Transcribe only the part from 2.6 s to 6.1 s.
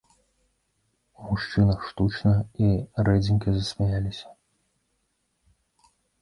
і рэдзенька засмяяліся.